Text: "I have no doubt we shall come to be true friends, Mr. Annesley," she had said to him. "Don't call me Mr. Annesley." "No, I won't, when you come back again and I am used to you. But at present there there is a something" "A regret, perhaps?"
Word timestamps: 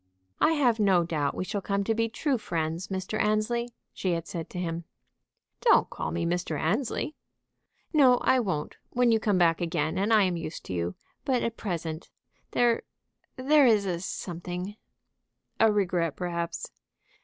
"I 0.39 0.53
have 0.53 0.79
no 0.79 1.03
doubt 1.03 1.35
we 1.35 1.43
shall 1.43 1.61
come 1.61 1.83
to 1.83 1.93
be 1.93 2.09
true 2.09 2.39
friends, 2.39 2.87
Mr. 2.87 3.19
Annesley," 3.21 3.69
she 3.93 4.13
had 4.13 4.25
said 4.27 4.49
to 4.49 4.57
him. 4.59 4.83
"Don't 5.59 5.91
call 5.91 6.09
me 6.09 6.25
Mr. 6.25 6.59
Annesley." 6.59 7.13
"No, 7.93 8.17
I 8.23 8.39
won't, 8.39 8.77
when 8.89 9.11
you 9.11 9.19
come 9.19 9.37
back 9.37 9.61
again 9.61 9.99
and 9.99 10.11
I 10.11 10.23
am 10.23 10.37
used 10.37 10.65
to 10.65 10.73
you. 10.73 10.95
But 11.23 11.43
at 11.43 11.55
present 11.55 12.09
there 12.49 12.81
there 13.35 13.67
is 13.67 13.85
a 13.85 13.99
something" 13.99 14.75
"A 15.59 15.71
regret, 15.71 16.15
perhaps?" 16.15 16.71